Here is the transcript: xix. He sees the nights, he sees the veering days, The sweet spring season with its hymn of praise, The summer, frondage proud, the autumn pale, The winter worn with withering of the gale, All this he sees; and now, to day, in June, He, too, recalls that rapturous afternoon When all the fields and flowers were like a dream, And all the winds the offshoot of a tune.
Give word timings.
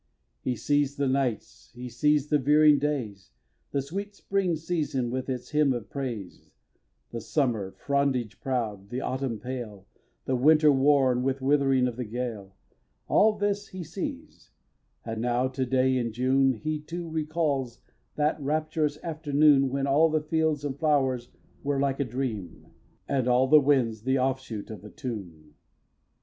xix. 0.01 0.41
He 0.43 0.55
sees 0.55 0.95
the 0.95 1.07
nights, 1.07 1.71
he 1.75 1.87
sees 1.87 2.29
the 2.29 2.39
veering 2.39 2.79
days, 2.79 3.33
The 3.69 3.83
sweet 3.83 4.15
spring 4.15 4.55
season 4.55 5.11
with 5.11 5.29
its 5.29 5.51
hymn 5.51 5.73
of 5.73 5.91
praise, 5.91 6.49
The 7.11 7.21
summer, 7.21 7.73
frondage 7.77 8.39
proud, 8.39 8.89
the 8.89 8.99
autumn 9.01 9.39
pale, 9.39 9.85
The 10.25 10.35
winter 10.35 10.71
worn 10.71 11.21
with 11.21 11.39
withering 11.39 11.87
of 11.87 11.97
the 11.97 12.03
gale, 12.05 12.55
All 13.07 13.37
this 13.37 13.67
he 13.67 13.83
sees; 13.83 14.49
and 15.05 15.21
now, 15.21 15.47
to 15.49 15.67
day, 15.67 15.95
in 15.97 16.11
June, 16.13 16.53
He, 16.53 16.79
too, 16.79 17.07
recalls 17.07 17.79
that 18.15 18.41
rapturous 18.41 18.97
afternoon 19.03 19.69
When 19.69 19.85
all 19.85 20.09
the 20.09 20.23
fields 20.23 20.65
and 20.65 20.79
flowers 20.79 21.29
were 21.61 21.79
like 21.79 21.99
a 21.99 22.05
dream, 22.05 22.65
And 23.07 23.27
all 23.27 23.45
the 23.45 23.61
winds 23.61 24.01
the 24.01 24.17
offshoot 24.17 24.71
of 24.71 24.83
a 24.83 24.89
tune. 24.89 25.53